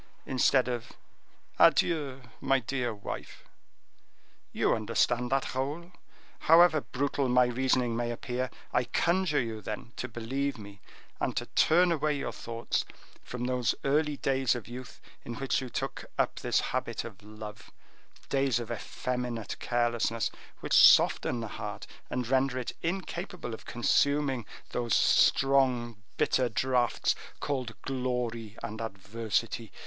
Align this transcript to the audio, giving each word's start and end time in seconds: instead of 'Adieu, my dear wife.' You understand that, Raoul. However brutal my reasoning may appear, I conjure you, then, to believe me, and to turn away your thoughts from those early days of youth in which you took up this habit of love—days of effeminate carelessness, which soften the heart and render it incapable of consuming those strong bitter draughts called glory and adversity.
instead 0.25 0.67
of 0.67 0.93
'Adieu, 1.59 2.23
my 2.39 2.57
dear 2.59 2.91
wife.' 2.91 3.43
You 4.51 4.73
understand 4.73 5.31
that, 5.31 5.53
Raoul. 5.53 5.91
However 6.39 6.81
brutal 6.81 7.29
my 7.29 7.45
reasoning 7.45 7.95
may 7.95 8.09
appear, 8.09 8.49
I 8.73 8.85
conjure 8.85 9.39
you, 9.39 9.61
then, 9.61 9.93
to 9.97 10.07
believe 10.07 10.57
me, 10.57 10.81
and 11.19 11.37
to 11.37 11.45
turn 11.45 11.91
away 11.91 12.17
your 12.17 12.31
thoughts 12.31 12.83
from 13.23 13.45
those 13.45 13.75
early 13.83 14.17
days 14.17 14.55
of 14.55 14.67
youth 14.67 14.99
in 15.23 15.35
which 15.35 15.61
you 15.61 15.69
took 15.69 16.05
up 16.17 16.39
this 16.39 16.59
habit 16.73 17.03
of 17.03 17.21
love—days 17.21 18.59
of 18.59 18.71
effeminate 18.71 19.55
carelessness, 19.59 20.31
which 20.61 20.73
soften 20.73 21.41
the 21.41 21.47
heart 21.59 21.85
and 22.09 22.27
render 22.27 22.57
it 22.57 22.71
incapable 22.81 23.53
of 23.53 23.65
consuming 23.65 24.47
those 24.71 24.95
strong 24.95 26.01
bitter 26.17 26.49
draughts 26.49 27.13
called 27.39 27.79
glory 27.83 28.57
and 28.63 28.81
adversity. 28.81 29.71